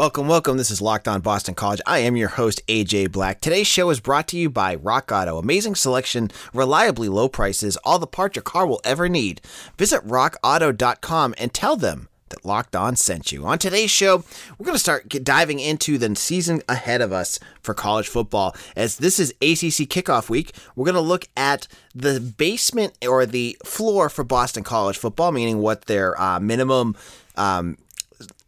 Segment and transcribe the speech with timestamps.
[0.00, 0.56] Welcome, welcome.
[0.56, 1.82] This is Locked On Boston College.
[1.86, 3.42] I am your host, AJ Black.
[3.42, 5.36] Today's show is brought to you by Rock Auto.
[5.36, 9.42] Amazing selection, reliably low prices, all the parts your car will ever need.
[9.76, 13.44] Visit rockauto.com and tell them that Locked On sent you.
[13.44, 14.24] On today's show,
[14.56, 18.56] we're going to start diving into the season ahead of us for college football.
[18.74, 23.54] As this is ACC kickoff week, we're going to look at the basement or the
[23.66, 26.96] floor for Boston College football, meaning what their uh, minimum.
[27.36, 27.76] Um,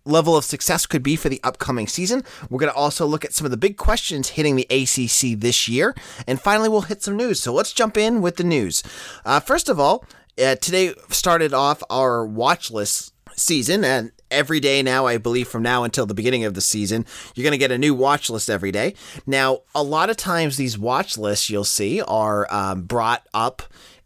[0.04, 2.24] level of success could be for the upcoming season.
[2.50, 5.68] We're going to also look at some of the big questions hitting the ACC this
[5.68, 5.94] year.
[6.26, 7.40] And finally, we'll hit some news.
[7.40, 8.82] So let's jump in with the news.
[9.24, 10.04] Uh, first of all,
[10.42, 15.62] uh, today started off our watch list season and every day now i believe from
[15.62, 18.50] now until the beginning of the season you're going to get a new watch list
[18.50, 18.94] every day
[19.26, 23.62] now a lot of times these watch lists you'll see are um, brought up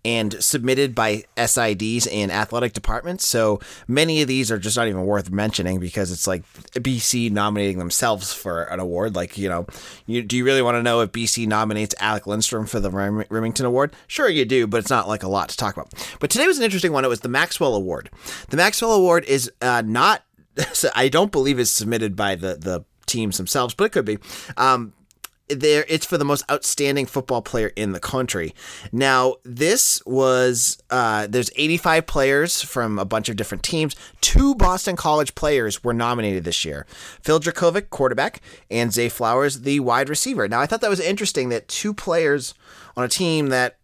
[0.06, 3.26] and submitted by SIDs and athletic departments.
[3.26, 7.78] So many of these are just not even worth mentioning because it's like BC nominating
[7.78, 9.16] themselves for an award.
[9.16, 9.66] Like, you know,
[10.06, 13.66] you, do you really want to know if BC nominates Alec Lindstrom for the Remington
[13.66, 13.96] Award?
[14.06, 15.92] Sure, you do, but it's not like a lot to talk about.
[16.20, 17.04] But today was an interesting one.
[17.04, 18.08] It was the Maxwell Award.
[18.50, 20.22] The Maxwell Award is uh, not,
[20.94, 24.18] I don't believe is submitted by the, the teams themselves, but it could be.
[24.56, 24.92] Um,
[25.48, 28.54] there it's for the most outstanding football player in the country.
[28.92, 33.94] Now, this was uh, there's 85 players from a bunch of different teams.
[34.20, 36.86] Two Boston College players were nominated this year:
[37.22, 40.48] Phil Jurkovec, quarterback, and Zay Flowers, the wide receiver.
[40.48, 42.54] Now, I thought that was interesting that two players
[42.96, 43.76] on a team that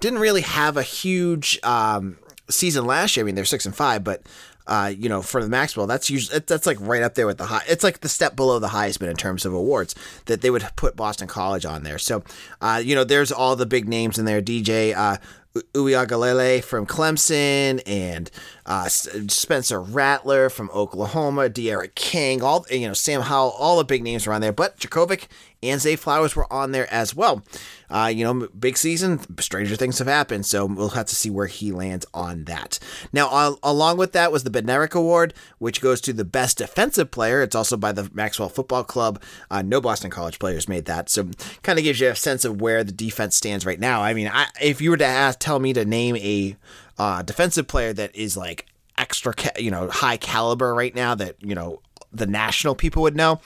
[0.00, 2.16] didn't really have a huge um,
[2.48, 3.24] season last year.
[3.24, 4.22] I mean, they're six and five, but
[4.70, 7.46] uh, you know, for the Maxwell, that's usually that's like right up there with the
[7.46, 7.62] high.
[7.68, 10.94] It's like the step below the Heisman in terms of awards that they would put
[10.94, 11.98] Boston College on there.
[11.98, 12.22] So,
[12.60, 14.40] uh, you know, there's all the big names in there.
[14.40, 15.16] DJ uh,
[15.52, 18.30] from Clemson and
[18.64, 24.04] uh, Spencer Rattler from Oklahoma, D'Eriq King, all you know, Sam Howell, all the big
[24.04, 24.52] names were on there.
[24.52, 25.26] But Jurkovec
[25.64, 27.42] and Zay Flowers were on there as well.
[27.90, 31.46] Uh, you know, big season, stranger things have happened, so we'll have to see where
[31.46, 32.78] he lands on that.
[33.12, 37.42] Now, along with that was the Bednarik Award, which goes to the best defensive player.
[37.42, 39.20] It's also by the Maxwell Football Club.
[39.50, 41.28] Uh, no Boston College players made that, so
[41.62, 44.02] kind of gives you a sense of where the defense stands right now.
[44.02, 46.56] I mean, I, if you were to ask, tell me to name a
[46.98, 51.36] uh, defensive player that is like extra, ca- you know, high caliber right now that
[51.40, 51.80] you know
[52.12, 53.40] the national people would know.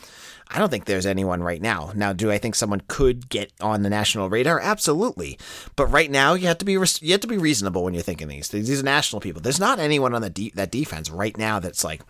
[0.48, 1.90] I don't think there's anyone right now.
[1.94, 4.60] Now, do I think someone could get on the national radar?
[4.60, 5.38] Absolutely.
[5.74, 8.28] But right now, you have to be you have to be reasonable when you're thinking
[8.28, 8.48] these.
[8.48, 9.40] These are national people.
[9.40, 12.02] There's not anyone on the de- that defense right now that's like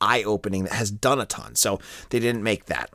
[0.00, 1.54] eye opening that has done a ton.
[1.56, 1.80] So
[2.10, 2.90] they didn't make that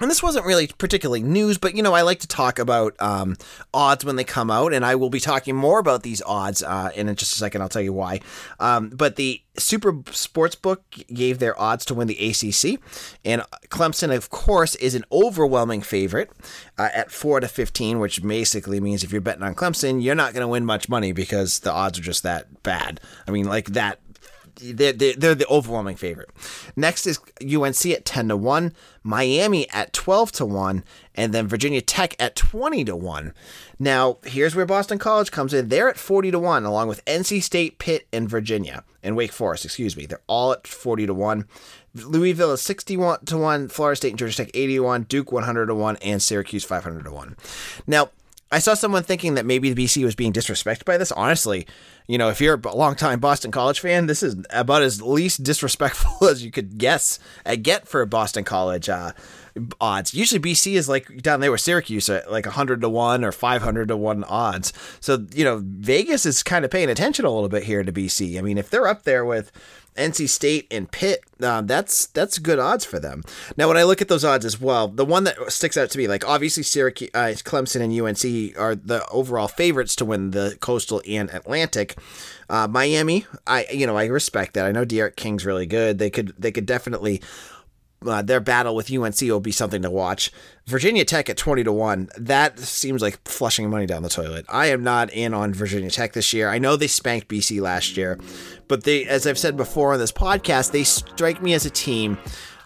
[0.00, 3.36] and this wasn't really particularly news, but you know, I like to talk about um,
[3.72, 6.90] odds when they come out, and I will be talking more about these odds uh,
[6.94, 7.62] in just a second.
[7.62, 8.20] I'll tell you why.
[8.60, 10.78] Um, but the Super Sportsbook
[11.12, 12.80] gave their odds to win the ACC,
[13.24, 16.30] and Clemson, of course, is an overwhelming favorite
[16.78, 20.32] uh, at four to fifteen, which basically means if you're betting on Clemson, you're not
[20.32, 23.00] going to win much money because the odds are just that bad.
[23.26, 24.00] I mean, like that
[24.56, 26.30] they're, they're the overwhelming favorite.
[26.74, 28.72] Next is UNC at 10 to 1,
[29.02, 30.84] Miami at 12 to 1,
[31.14, 33.32] and then Virginia Tech at 20 to 1.
[33.78, 35.68] Now, here's where Boston College comes in.
[35.68, 39.64] They're at 40 to 1, along with NC State, Pitt, and Virginia, and Wake Forest,
[39.64, 40.06] excuse me.
[40.06, 41.46] They're all at 40 to 1.
[41.94, 45.96] Louisville is 61 to 1, Florida State and Georgia Tech 81, Duke 100 to 1,
[45.96, 47.36] and Syracuse 500 to 1.
[47.86, 48.10] Now,
[48.52, 51.10] I saw someone thinking that maybe the BC was being disrespected by this.
[51.10, 51.66] Honestly,
[52.06, 56.28] you know, if you're a longtime Boston College fan, this is about as least disrespectful
[56.28, 59.12] as you could guess uh, get for Boston College uh,
[59.80, 60.14] odds.
[60.14, 63.88] Usually BC is like down there with Syracuse at like 100 to 1 or 500
[63.88, 64.72] to 1 odds.
[65.00, 68.38] So, you know, Vegas is kind of paying attention a little bit here to BC.
[68.38, 69.52] I mean, if they're up there with
[69.96, 73.22] NC State and Pitt, uh, that's that's good odds for them.
[73.56, 75.98] Now, when I look at those odds as well, the one that sticks out to
[75.98, 80.56] me, like obviously Syracuse, uh, Clemson, and UNC are the overall favorites to win the
[80.60, 81.96] Coastal and Atlantic.
[82.48, 84.66] Uh, Miami, I you know I respect that.
[84.66, 85.98] I know D'Eriq King's really good.
[85.98, 87.22] They could they could definitely
[88.06, 90.30] uh, their battle with UNC will be something to watch.
[90.66, 92.10] Virginia Tech at 20 to 1.
[92.18, 94.44] That seems like flushing money down the toilet.
[94.48, 96.48] I am not in on Virginia Tech this year.
[96.48, 98.18] I know they spanked BC last year,
[98.68, 102.18] but they as I've said before on this podcast, they strike me as a team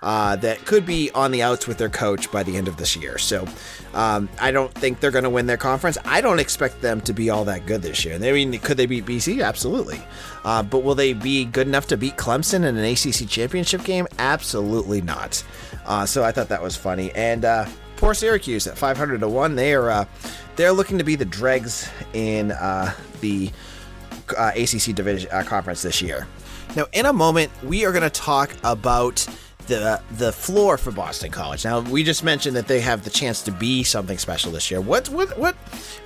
[0.02, 2.96] uh, that could be on the outs with their coach by the end of this
[2.96, 3.18] year.
[3.18, 3.46] So
[3.94, 5.98] um, I don't think they're going to win their conference.
[6.04, 8.14] I don't expect them to be all that good this year.
[8.14, 9.44] I mean, could they beat BC?
[9.44, 10.02] Absolutely.
[10.44, 14.06] Uh, but will they be good enough to beat Clemson in an ACC championship game?
[14.18, 15.42] Absolutely not.
[15.84, 17.12] Uh, so I thought that was funny.
[17.14, 17.66] And uh,
[17.96, 19.54] poor Syracuse at 500 to one.
[19.54, 20.04] They are uh,
[20.56, 23.50] they're looking to be the dregs in uh, the
[24.36, 26.26] uh, ACC division conference this year.
[26.76, 29.26] Now, in a moment, we are going to talk about
[29.78, 31.64] the the floor for Boston College.
[31.64, 34.80] Now, we just mentioned that they have the chance to be something special this year.
[34.80, 35.54] What what what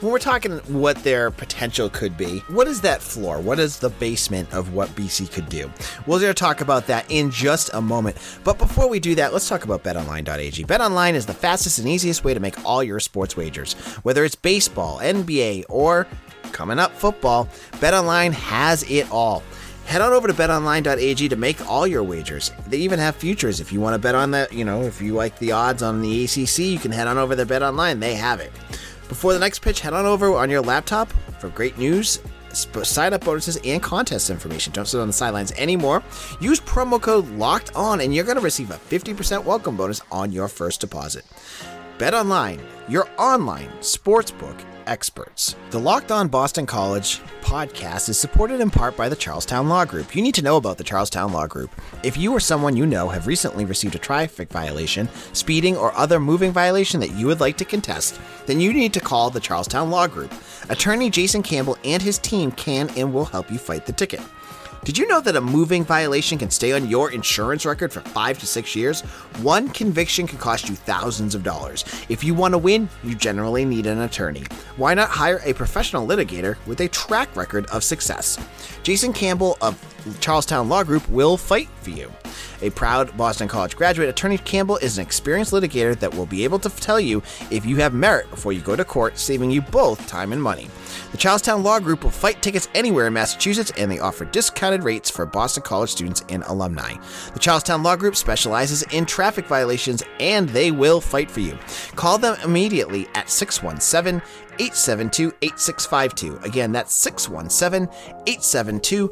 [0.01, 2.41] when we're talking what their potential could be?
[2.49, 3.41] What is that floor?
[3.41, 5.71] What is the basement of what BC could do?
[6.07, 8.17] We're going to talk about that in just a moment.
[8.45, 10.65] But before we do that, let's talk about betonline.ag.
[10.65, 13.73] BetOnline is the fastest and easiest way to make all your sports wagers.
[14.03, 16.07] Whether it's baseball, NBA, or
[16.53, 19.43] coming up football, BetOnline has it all.
[19.87, 22.51] Head on over to betonline.ag to make all your wagers.
[22.67, 24.53] They even have futures if you want to bet on that.
[24.53, 27.37] You know, if you like the odds on the ACC, you can head on over
[27.37, 28.01] to BetOnline.
[28.01, 28.51] They have it.
[29.09, 32.19] Before the next pitch, head on over on your laptop for great news,
[32.83, 34.73] sign up bonuses, and contest information.
[34.73, 36.03] Don't sit on the sidelines anymore.
[36.41, 40.33] Use promo code LOCKED ON, and you're going to receive a 50% welcome bonus on
[40.33, 41.25] your first deposit.
[41.99, 45.57] BetOnline, your online sportsbook experts.
[45.71, 50.17] The Locked On Boston College podcast is supported in part by the Charlestown Law Group.
[50.17, 51.71] You need to know about the Charlestown Law Group.
[52.03, 56.19] If you or someone you know have recently received a traffic violation, speeding, or other
[56.19, 59.91] moving violation that you would like to contest, then you need to call the Charlestown
[59.91, 60.33] Law Group.
[60.69, 64.21] Attorney Jason Campbell and his team can and will help you fight the ticket.
[64.85, 68.39] Did you know that a moving violation can stay on your insurance record for five
[68.41, 69.01] to six years?
[69.41, 71.87] One conviction can cost you thousands of dollars.
[72.11, 74.45] If you want to win, you generally need an attorney.
[74.77, 78.39] Why not hire a professional litigator with a track record of success?
[78.83, 79.75] Jason Campbell of
[80.21, 82.13] Charlestown Law Group will fight for you.
[82.63, 86.59] A proud Boston College graduate, Attorney Campbell is an experienced litigator that will be able
[86.61, 90.07] to tell you if you have merit before you go to court, saving you both
[90.07, 90.69] time and money.
[91.13, 95.11] The Charlestown Law Group will fight tickets anywhere in Massachusetts, and they offer discounted rates
[95.11, 96.95] for Boston College students and alumni.
[97.33, 101.59] The Charlestown Law Group specializes in traffic violations, and they will fight for you.
[101.97, 104.23] Call them immediately at 617
[104.59, 106.39] 872 8652.
[106.39, 107.89] Again, that's 617
[108.27, 109.11] 872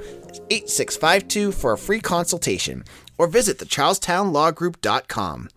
[0.51, 2.85] 8652 for a free consultation,
[3.19, 5.49] or visit thecharlestownlawgroup.com.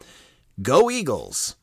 [0.61, 1.55] Go Eagles!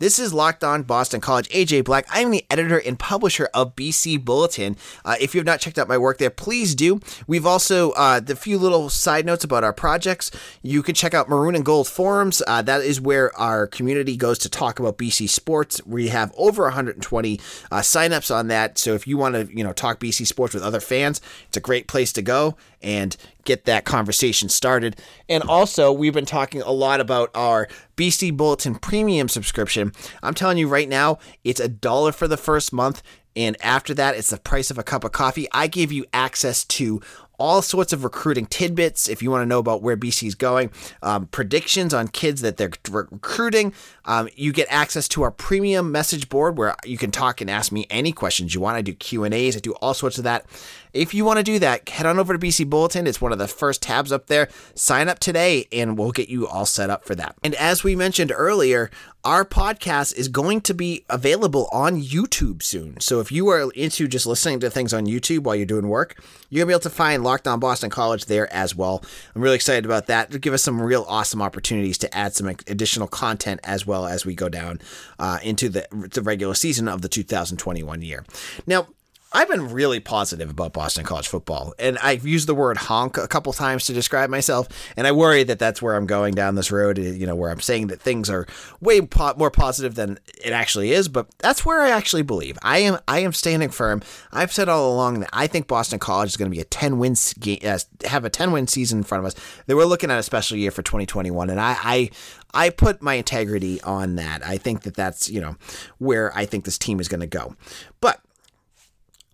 [0.00, 1.46] This is Locked On Boston College.
[1.50, 2.06] AJ Black.
[2.10, 4.78] I am the editor and publisher of BC Bulletin.
[5.04, 7.02] Uh, if you have not checked out my work there, please do.
[7.26, 10.30] We've also uh, the few little side notes about our projects.
[10.62, 12.42] You can check out Maroon and Gold forums.
[12.46, 15.84] Uh, that is where our community goes to talk about BC sports.
[15.84, 17.38] We have over 120
[17.70, 18.78] uh, signups on that.
[18.78, 21.60] So if you want to, you know, talk BC sports with other fans, it's a
[21.60, 23.14] great place to go and
[23.44, 24.96] get that conversation started.
[25.28, 27.68] And also, we've been talking a lot about our
[28.00, 29.92] BC Bulletin Premium subscription.
[30.22, 33.02] I'm telling you right now, it's a dollar for the first month.
[33.36, 35.46] And after that, it's the price of a cup of coffee.
[35.52, 37.02] I give you access to
[37.40, 40.70] all sorts of recruiting tidbits if you want to know about where BC is going,
[41.02, 43.72] um, predictions on kids that they're recruiting.
[44.04, 47.72] Um, you get access to our premium message board where you can talk and ask
[47.72, 48.76] me any questions you want.
[48.76, 49.56] I do Q and A's.
[49.56, 50.44] I do all sorts of that.
[50.92, 53.06] If you want to do that, head on over to BC Bulletin.
[53.06, 54.48] It's one of the first tabs up there.
[54.74, 57.36] Sign up today and we'll get you all set up for that.
[57.42, 58.90] And as we mentioned earlier,
[59.24, 62.98] our podcast is going to be available on YouTube soon.
[63.00, 66.16] So if you are into just listening to things on YouTube while you're doing work,
[66.48, 69.04] you're going to be able to find Locked On Boston College there as well.
[69.34, 70.28] I'm really excited about that.
[70.28, 74.24] It'll give us some real awesome opportunities to add some additional content as well as
[74.24, 74.80] we go down
[75.18, 78.24] uh, into the, the regular season of the 2021 year.
[78.66, 78.88] Now,
[79.32, 83.28] I've been really positive about Boston College football, and I've used the word honk a
[83.28, 86.72] couple times to describe myself, and I worry that that's where I'm going down this
[86.72, 88.46] road, eh, you know, where I'm saying that things are
[88.80, 92.58] way po- more positive than it actually is, but that's where I actually believe.
[92.62, 94.02] I am I am standing firm.
[94.32, 96.98] I've said all along that I think Boston College is going to be a 10
[96.98, 99.36] win game, uh, have a 10 win season in front of us.
[99.66, 102.10] That we're looking at a special year for 2021, and I, I
[102.52, 104.44] I put my integrity on that.
[104.44, 105.54] I think that that's, you know,
[105.98, 107.54] where I think this team is going to go.
[108.00, 108.20] But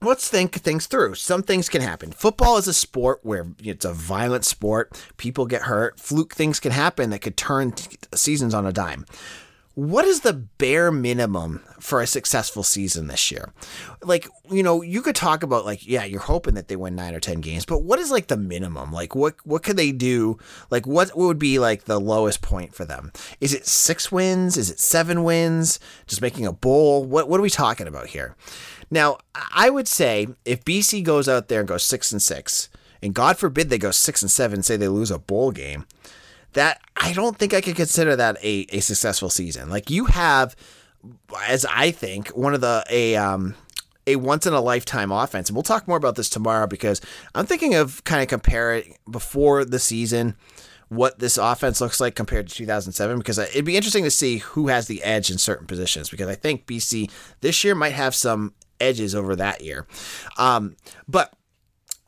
[0.03, 1.15] let's think things through.
[1.15, 2.13] Some things can happen.
[2.13, 5.03] Football is a sport where it's a violent sport.
[5.17, 5.99] People get hurt.
[5.99, 7.75] Fluke things can happen that could turn
[8.15, 9.07] seasons on a dime.
[9.75, 13.53] What is the bare minimum for a successful season this year?
[14.03, 17.15] Like, you know, you could talk about like, yeah, you're hoping that they win nine
[17.15, 18.91] or ten games, but what is like the minimum?
[18.91, 20.39] Like, what what could they do?
[20.71, 23.13] Like, what would be like the lowest point for them?
[23.39, 24.57] Is it six wins?
[24.57, 25.79] Is it seven wins?
[26.07, 27.05] Just making a bowl?
[27.05, 28.35] What what are we talking about here?
[28.91, 29.19] Now,
[29.55, 32.69] I would say if BC goes out there and goes six and six,
[33.03, 35.87] and God forbid they go six and seven, say they lose a bowl game,
[36.53, 39.69] that I don't think I could consider that a, a successful season.
[39.69, 40.57] Like you have,
[41.47, 43.55] as I think, one of the a um
[44.07, 45.49] a once in a lifetime offense.
[45.49, 47.01] And we'll talk more about this tomorrow because
[47.35, 50.37] I'm thinking of kind of comparing before the season
[50.89, 54.69] what this offense looks like compared to 2007 because it'd be interesting to see who
[54.69, 58.55] has the edge in certain positions because I think BC this year might have some
[58.81, 59.87] edges over that year.
[60.39, 60.77] Um,
[61.09, 61.33] but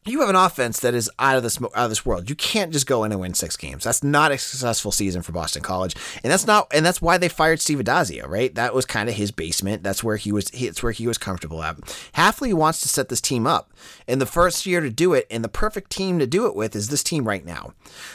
[0.08, 2.28] you have an offense that is out of this out of this world.
[2.28, 3.84] You can't just go in and win six games.
[3.84, 7.28] That's not a successful season for Boston College, and that's not and that's why they
[7.28, 8.26] fired Steve Addazio.
[8.26, 9.82] Right, that was kind of his basement.
[9.82, 10.50] That's where he was.
[10.52, 11.76] It's where he was comfortable at.
[12.14, 13.72] Hafley wants to set this team up,
[14.06, 16.74] and the first year to do it, and the perfect team to do it with
[16.74, 17.74] is this team right now.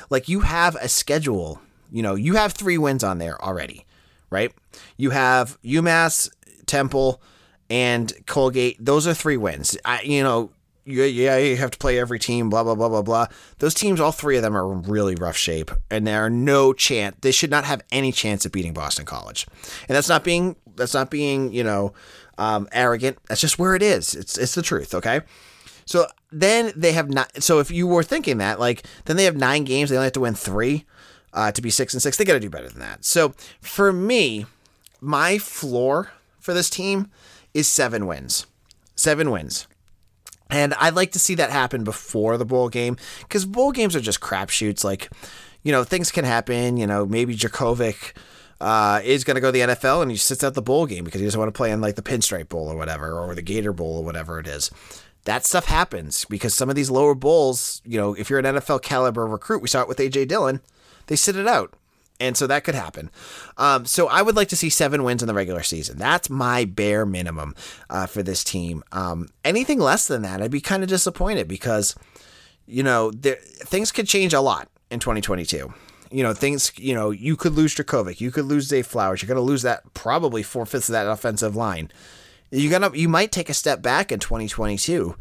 [0.10, 1.62] Like you have a schedule.
[1.91, 3.86] You know, you have three wins on there already,
[4.31, 4.51] right?
[4.98, 6.31] You have UMass,
[6.65, 7.22] Temple,
[7.70, 8.77] and Colgate.
[8.84, 9.77] Those are three wins.
[9.86, 10.51] I, you know
[10.86, 13.27] yeah, yeah, you have to play every team, blah, blah, blah, blah, blah.
[13.60, 16.74] Those teams, all three of them are in really rough shape, and there are no
[16.74, 19.48] chance, they should not have any chance of beating Boston College.
[19.88, 21.93] And that's not being, that's not being, you know,
[22.38, 23.17] um, arrogant.
[23.27, 24.13] That's just where it is.
[24.13, 25.22] It's, it's the truth, okay?
[25.86, 29.38] So then they have not, so if you were thinking that, like, then they have
[29.38, 30.86] nine games, they only have to win three
[31.34, 32.17] uh, to be six and six.
[32.17, 33.05] They got to do better than that.
[33.05, 34.48] So for me,
[35.00, 37.10] my floor for this team
[37.53, 38.45] is seven wins.
[38.95, 39.67] Seven wins.
[40.50, 44.01] And I'd like to see that happen before the bowl game because bowl games are
[44.01, 44.83] just crapshoots.
[44.83, 45.10] Like,
[45.63, 46.77] you know, things can happen.
[46.77, 48.13] You know, maybe Jurkovec
[48.62, 51.05] uh, is going to go to the NFL and he sits out the bowl game
[51.05, 53.41] because he doesn't want to play in like the Pinstripe Bowl or whatever, or the
[53.41, 54.69] Gator Bowl or whatever it is.
[55.25, 58.81] That stuff happens because some of these lower bowls, you know, if you're an NFL
[58.81, 60.62] caliber recruit, we saw it with AJ Dillon,
[61.07, 61.74] they sit it out
[62.20, 63.10] and so that could happen.
[63.58, 65.98] Um, so I would like to see seven wins in the regular season.
[65.98, 67.55] That's my bare minimum
[67.89, 68.84] uh, for this team.
[68.91, 71.96] Um, anything less than that, I'd be kind of disappointed because
[72.65, 75.74] you know there, things could change a lot in 2022.
[76.12, 76.72] You know, things.
[76.77, 79.63] You know, you could lose Jurkovec, you could lose Zay Flowers, you're going to lose
[79.63, 81.91] that probably four fifths of that offensive line.
[82.51, 85.15] You're gonna, you might take a step back in 2022,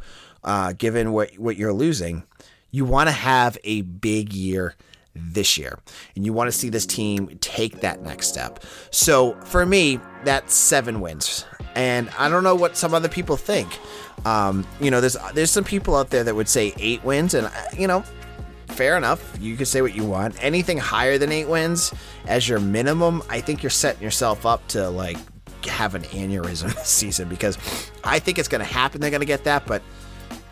[0.45, 2.25] uh, given what what you're losing.
[2.71, 4.75] You want to have a big year
[5.15, 5.79] this year.
[6.17, 8.61] And you want to see this team take that next step.
[8.91, 11.45] So for me, that's seven wins.
[11.75, 13.79] And I don't know what some other people think.
[14.25, 17.47] Um, you know, there's there's some people out there that would say eight wins, and
[17.47, 18.05] uh, you know,
[18.69, 19.37] fair enough.
[19.41, 20.37] You can say what you want.
[20.43, 21.93] Anything higher than eight wins
[22.27, 25.17] as your minimum, I think you're setting yourself up to like
[25.67, 27.57] have an aneurysm this season because
[28.05, 29.01] I think it's going to happen.
[29.01, 29.83] They're going to get that, but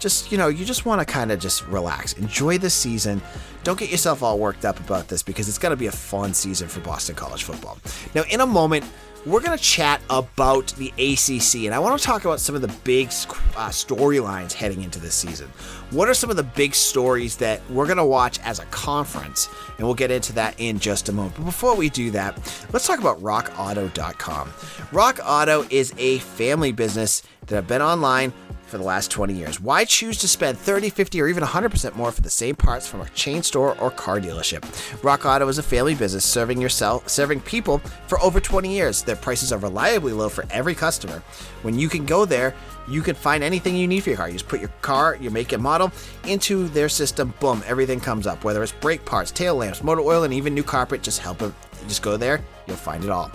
[0.00, 3.20] just you know you just want to kind of just relax enjoy the season
[3.62, 6.34] don't get yourself all worked up about this because it's going to be a fun
[6.34, 7.78] season for boston college football
[8.14, 8.84] now in a moment
[9.26, 12.62] we're going to chat about the ACC, and I want to talk about some of
[12.62, 15.46] the big uh, storylines heading into this season.
[15.90, 19.48] What are some of the big stories that we're going to watch as a conference?
[19.76, 21.36] And we'll get into that in just a moment.
[21.36, 22.34] But before we do that,
[22.72, 24.52] let's talk about rockauto.com.
[24.90, 28.32] Rock Auto is a family business that have been online
[28.70, 29.60] for the last 20 years.
[29.60, 33.00] Why choose to spend 30, 50, or even 100% more for the same parts from
[33.00, 34.64] a chain store or car dealership?
[35.02, 39.02] Rock Auto is a family business serving yourself, serving people for over 20 years.
[39.02, 41.22] Their prices are reliably low for every customer.
[41.62, 42.54] When you can go there,
[42.88, 44.28] you can find anything you need for your car.
[44.28, 45.92] You just put your car, your make and model
[46.26, 47.34] into their system.
[47.40, 48.44] Boom, everything comes up.
[48.44, 51.52] Whether it's brake parts, tail lamps, motor oil, and even new carpet, just help it.
[51.88, 53.30] Just go there, you'll find it all.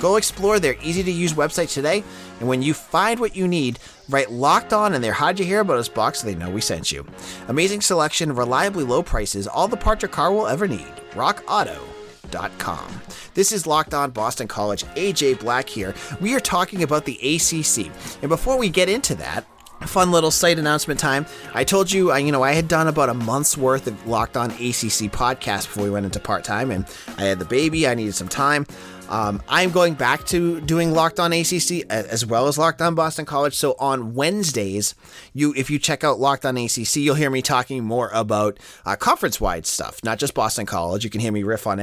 [0.00, 2.02] Go explore their easy to use website today,
[2.40, 3.78] and when you find what you need,
[4.08, 6.62] write locked on in their How'd You Hear About Us box so they know we
[6.62, 7.06] sent you.
[7.48, 10.92] Amazing selection, reliably low prices, all the parts your car will ever need.
[11.12, 13.00] RockAuto.com.
[13.34, 14.84] This is Locked On Boston College.
[14.96, 15.94] AJ Black here.
[16.20, 17.92] We are talking about the ACC.
[18.22, 19.44] And before we get into that,
[19.86, 21.26] fun little site announcement time.
[21.54, 24.36] I told you, I, you know, I had done about a month's worth of Locked
[24.36, 27.86] On ACC podcast before we went into part time, and I had the baby.
[27.86, 28.66] I needed some time.
[29.10, 33.24] Um, I'm going back to doing Locked On ACC as well as Locked On Boston
[33.24, 33.54] College.
[33.54, 34.94] So on Wednesdays,
[35.34, 38.96] you if you check out Locked On ACC, you'll hear me talking more about uh,
[38.96, 41.02] conference-wide stuff, not just Boston College.
[41.02, 41.80] You can hear me riff on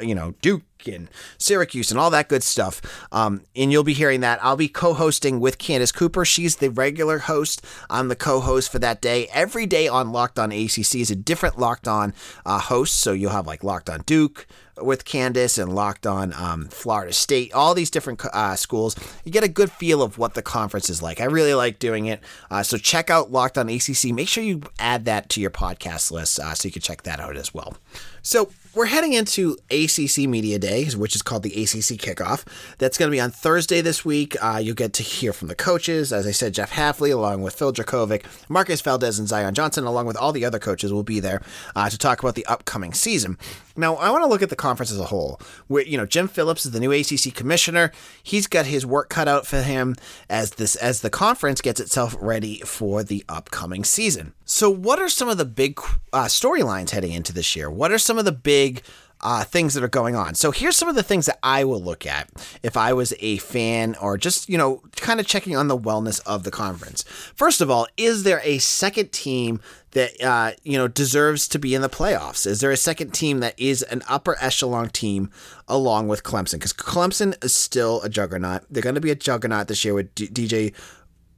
[0.00, 1.08] you know Duke and
[1.38, 2.80] Syracuse and all that good stuff.
[3.12, 4.42] Um, and you'll be hearing that.
[4.42, 6.24] I'll be co hosting with Candace Cooper.
[6.24, 7.64] She's the regular host.
[7.88, 9.28] I'm the co host for that day.
[9.32, 12.96] Every day on Locked On ACC is a different Locked On uh, host.
[12.96, 14.46] So you'll have like Locked On Duke,
[14.82, 18.96] with Candace and Locked On um, Florida State, all these different uh, schools.
[19.24, 21.20] You get a good feel of what the conference is like.
[21.20, 22.20] I really like doing it.
[22.50, 24.06] Uh, so check out Locked On ACC.
[24.06, 27.20] Make sure you add that to your podcast list uh, so you can check that
[27.20, 27.76] out as well.
[28.22, 32.44] So we're heading into ACC Media Day, which is called the ACC Kickoff.
[32.78, 34.36] That's going to be on Thursday this week.
[34.40, 36.12] Uh, you'll get to hear from the coaches.
[36.12, 40.06] As I said, Jeff Hafley, along with Phil Jurkovec, Marcus Valdez, and Zion Johnson, along
[40.06, 41.42] with all the other coaches, will be there
[41.74, 43.38] uh, to talk about the upcoming season.
[43.76, 45.40] Now, I want to look at the conference as a whole.
[45.68, 47.92] Where you know, Jim Phillips is the new ACC commissioner.
[48.22, 49.96] He's got his work cut out for him
[50.28, 54.34] as this as the conference gets itself ready for the upcoming season.
[54.44, 55.80] So, what are some of the big
[56.12, 57.70] uh, storylines heading into this year?
[57.70, 58.82] What are some of the big
[59.22, 60.34] uh, things that are going on.
[60.34, 62.30] So here's some of the things that I will look at
[62.62, 66.20] if I was a fan or just, you know, kind of checking on the wellness
[66.26, 67.02] of the conference.
[67.34, 69.60] First of all, is there a second team
[69.92, 72.46] that, uh, you know, deserves to be in the playoffs?
[72.46, 75.30] Is there a second team that is an upper echelon team
[75.68, 76.52] along with Clemson?
[76.52, 78.62] Because Clemson is still a juggernaut.
[78.70, 80.74] They're going to be a juggernaut this year with D- DJ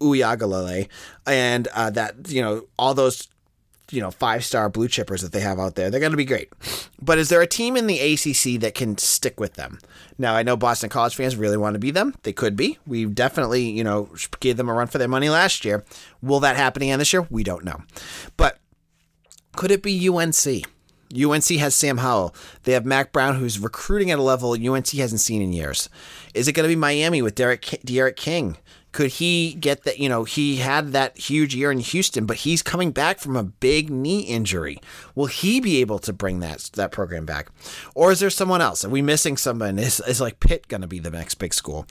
[0.01, 0.89] Uiagalelei
[1.27, 3.29] and uh, that, you know, all those
[3.91, 5.91] you know five star blue chippers that they have out there.
[5.91, 6.51] They're going to be great.
[7.01, 9.79] But is there a team in the ACC that can stick with them?
[10.19, 12.15] Now I know Boston College fans really want to be them.
[12.23, 12.79] They could be.
[12.87, 14.09] We definitely you know
[14.41, 15.85] gave them a run for their money last year.
[16.23, 17.27] Will that happen again this year?
[17.31, 17.83] We don't know.
[18.37, 18.59] But
[19.55, 20.67] could it be UNC?
[21.15, 22.35] UNC has Sam Howell.
[22.63, 25.91] They have Mack Brown, who's recruiting at a level UNC hasn't seen in years.
[26.33, 28.57] Is it going to be Miami with Derek D'Eriq King?
[28.93, 29.99] Could he get that?
[29.99, 33.43] You know, he had that huge year in Houston, but he's coming back from a
[33.43, 34.79] big knee injury.
[35.15, 37.49] Will he be able to bring that that program back,
[37.95, 38.85] or is there someone else?
[38.85, 39.79] Are we missing someone?
[39.79, 41.87] Is is like Pitt going to be the next big school?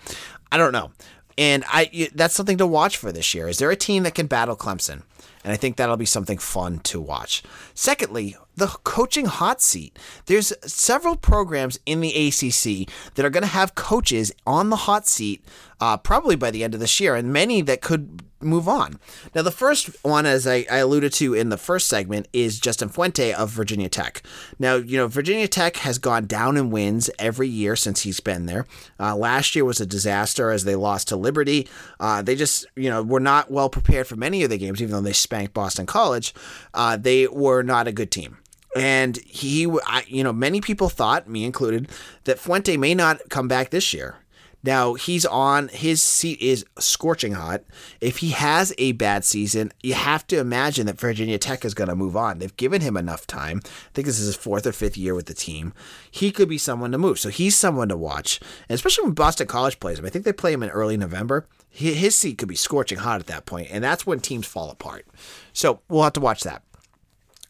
[0.51, 0.91] I don't know,
[1.37, 3.47] and I that's something to watch for this year.
[3.47, 5.01] Is there a team that can battle Clemson?
[5.43, 7.41] And I think that'll be something fun to watch.
[7.73, 9.97] Secondly, the coaching hot seat.
[10.25, 15.07] There's several programs in the ACC that are going to have coaches on the hot
[15.07, 15.43] seat
[15.81, 18.99] uh, probably by the end of this year, and many that could move on.
[19.33, 22.89] Now, the first one, as I, I, alluded to in the first segment, is Justin
[22.89, 24.21] Fuente of Virginia Tech.
[24.59, 28.45] Now, you know, Virginia Tech has gone down in wins every year since he's been
[28.45, 28.67] there.
[28.99, 31.67] Uh, last year was a disaster as they lost to Liberty.
[31.99, 34.93] Uh, they just, you know, were not well prepared for many of the games, even
[34.93, 36.33] though they spanked Boston College.
[36.73, 38.37] Uh, they were not a good team.
[38.75, 41.89] And he, I, you know, many people thought, me included,
[42.23, 44.15] that Fuente may not come back this year.
[44.63, 47.63] Now he's on his seat is scorching hot.
[47.99, 51.89] If he has a bad season, you have to imagine that Virginia Tech is going
[51.89, 52.39] to move on.
[52.39, 53.61] They've given him enough time.
[53.65, 55.73] I think this is his fourth or fifth year with the team.
[56.09, 57.19] He could be someone to move.
[57.19, 60.05] So he's someone to watch, and especially when Boston College plays him.
[60.05, 61.47] I think they play him in early November.
[61.69, 65.07] His seat could be scorching hot at that point, and that's when teams fall apart.
[65.53, 66.63] So we'll have to watch that.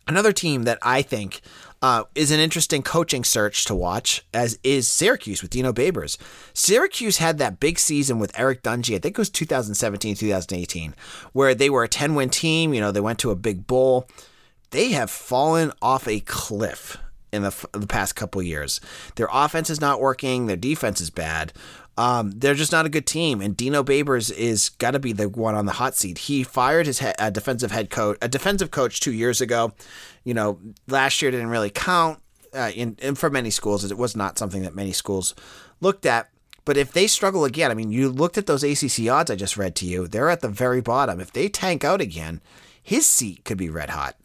[0.07, 1.41] Another team that I think
[1.81, 6.17] uh, is an interesting coaching search to watch, as is Syracuse with Dino Babers.
[6.53, 10.93] Syracuse had that big season with Eric Dungey, I think it was 2017, 2018,
[11.33, 12.73] where they were a 10 win team.
[12.73, 14.07] You know, they went to a big bowl.
[14.71, 16.97] They have fallen off a cliff
[17.31, 18.81] in the, the past couple years.
[19.15, 21.53] Their offense is not working, their defense is bad.
[21.97, 25.27] Um, they're just not a good team, and Dino Babers is got to be the
[25.27, 26.17] one on the hot seat.
[26.19, 29.73] He fired his he- defensive head coach, a defensive coach, two years ago.
[30.23, 32.19] You know, last year didn't really count
[32.53, 33.89] uh, in, in for many schools.
[33.89, 35.35] It was not something that many schools
[35.79, 36.29] looked at.
[36.63, 39.57] But if they struggle again, I mean, you looked at those ACC odds I just
[39.57, 40.07] read to you.
[40.07, 41.19] They're at the very bottom.
[41.19, 42.39] If they tank out again,
[42.81, 44.15] his seat could be red hot.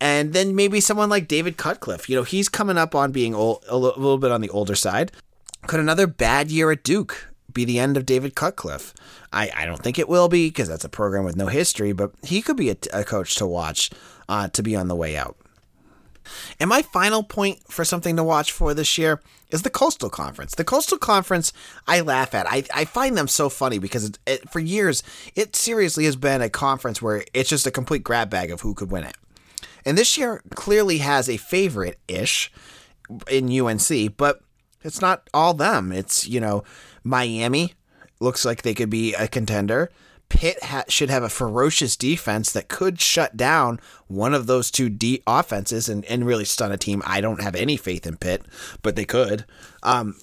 [0.00, 2.08] And then maybe someone like David Cutcliffe.
[2.08, 5.12] You know, he's coming up on being old, a little bit on the older side.
[5.66, 8.94] Could another bad year at Duke be the end of David Cutcliffe?
[9.32, 12.12] I, I don't think it will be because that's a program with no history, but
[12.22, 13.90] he could be a, a coach to watch
[14.28, 15.36] uh, to be on the way out.
[16.58, 19.20] And my final point for something to watch for this year
[19.50, 20.54] is the Coastal Conference.
[20.54, 21.52] The Coastal Conference,
[21.86, 22.46] I laugh at.
[22.46, 25.02] I, I find them so funny because it, it, for years,
[25.34, 28.74] it seriously has been a conference where it's just a complete grab bag of who
[28.74, 29.16] could win it.
[29.84, 32.52] And this year clearly has a favorite ish
[33.28, 34.42] in UNC, but
[34.82, 35.92] it's not all them.
[35.92, 36.64] It's, you know,
[37.04, 37.74] Miami
[38.20, 39.90] looks like they could be a contender.
[40.28, 44.88] Pitt ha- should have a ferocious defense that could shut down one of those two
[44.88, 47.02] D offenses and, and really stun a team.
[47.04, 48.42] I don't have any faith in Pitt,
[48.82, 49.44] but they could.
[49.82, 50.14] Um,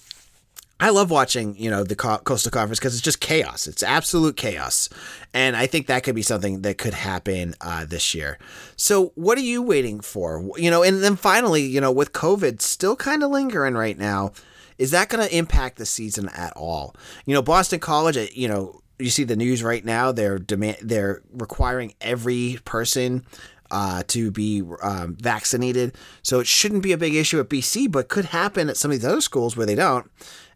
[0.80, 3.66] I love watching, you know, the Coastal Conference because it's just chaos.
[3.66, 4.90] It's absolute chaos,
[5.34, 8.38] and I think that could be something that could happen uh, this year.
[8.76, 10.48] So, what are you waiting for?
[10.56, 14.34] You know, and then finally, you know, with COVID still kind of lingering right now,
[14.78, 16.96] is that going to impact the season at all?
[17.26, 20.12] You know, Boston College, uh, you know, you see the news right now.
[20.12, 23.26] They're demand they're requiring every person
[23.70, 25.96] uh, to be um, vaccinated.
[26.22, 28.98] So it shouldn't be a big issue at BC, but could happen at some of
[28.98, 30.10] these other schools where they don't.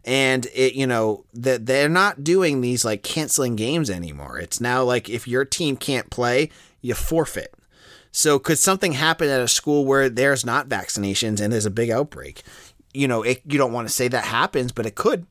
[0.04, 4.38] And it, you know, that they're not doing these like canceling games anymore.
[4.38, 7.54] It's now like if your team can't play, you forfeit.
[8.10, 11.90] So could something happen at a school where there's not vaccinations and there's a big
[11.90, 12.42] outbreak?
[12.94, 15.26] You know, it, you don't want to say that happens, but it could.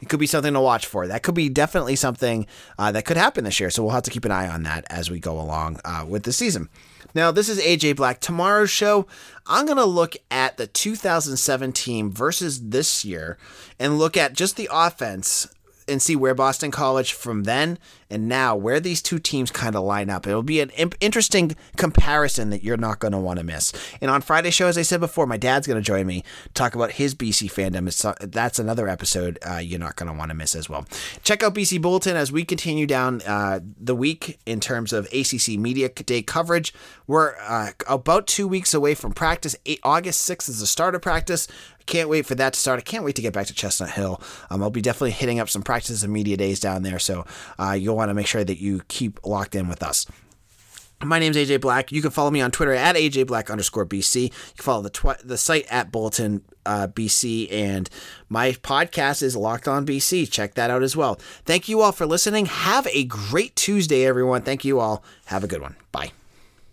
[0.00, 1.06] It could be something to watch for.
[1.06, 2.46] That could be definitely something
[2.78, 3.70] uh, that could happen this year.
[3.70, 6.24] So we'll have to keep an eye on that as we go along uh, with
[6.24, 6.68] the season.
[7.14, 8.20] Now, this is AJ Black.
[8.20, 9.06] Tomorrow's show,
[9.46, 13.38] I'm going to look at the 2017 versus this year
[13.78, 15.46] and look at just the offense
[15.86, 17.78] and see where Boston College from then
[18.10, 20.26] and now where these two teams kind of line up.
[20.26, 23.72] It'll be an interesting comparison that you're not going to want to miss.
[24.00, 26.74] And on Friday show, as I said before, my dad's going to join me talk
[26.74, 27.88] about his BC fandom.
[27.88, 30.86] It's, uh, that's another episode uh, you're not going to want to miss as well.
[31.22, 35.58] Check out BC Bulletin as we continue down uh, the week in terms of ACC
[35.58, 36.74] Media Day coverage.
[37.06, 39.56] We're uh, about two weeks away from practice.
[39.66, 41.48] Eight, August 6th is the start of practice.
[41.86, 42.78] Can't wait for that to start.
[42.78, 44.20] I can't wait to get back to Chestnut Hill.
[44.48, 47.26] Um, I'll be definitely hitting up some practices and media days down there, so
[47.58, 50.06] uh, you'll want to make sure that you keep locked in with us.
[51.02, 51.92] My name is AJ Black.
[51.92, 54.24] You can follow me on Twitter at AJ Black underscore BC.
[54.24, 57.90] You can follow the the site at Bulletin uh, BC, and
[58.28, 60.30] my podcast is Locked On BC.
[60.30, 61.16] Check that out as well.
[61.44, 62.46] Thank you all for listening.
[62.46, 64.42] Have a great Tuesday, everyone.
[64.42, 65.04] Thank you all.
[65.26, 65.76] Have a good one.
[65.92, 66.12] Bye.